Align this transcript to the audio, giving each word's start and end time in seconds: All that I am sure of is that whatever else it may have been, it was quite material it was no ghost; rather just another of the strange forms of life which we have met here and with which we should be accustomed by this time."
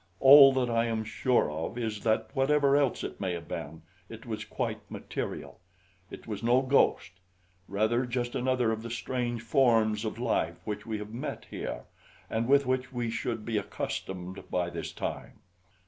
All 0.19 0.51
that 0.53 0.67
I 0.67 0.85
am 0.87 1.03
sure 1.03 1.51
of 1.51 1.77
is 1.77 2.01
that 2.01 2.31
whatever 2.33 2.75
else 2.75 3.03
it 3.03 3.21
may 3.21 3.33
have 3.33 3.47
been, 3.47 3.83
it 4.09 4.25
was 4.25 4.43
quite 4.45 4.89
material 4.89 5.59
it 6.09 6.25
was 6.25 6.41
no 6.41 6.63
ghost; 6.63 7.11
rather 7.67 8.07
just 8.07 8.33
another 8.33 8.71
of 8.71 8.81
the 8.81 8.89
strange 8.89 9.43
forms 9.43 10.03
of 10.03 10.17
life 10.17 10.57
which 10.65 10.87
we 10.87 10.97
have 10.97 11.13
met 11.13 11.45
here 11.51 11.81
and 12.31 12.47
with 12.47 12.65
which 12.65 12.91
we 12.91 13.11
should 13.11 13.45
be 13.45 13.59
accustomed 13.59 14.43
by 14.49 14.71
this 14.71 14.91
time." 14.91 15.41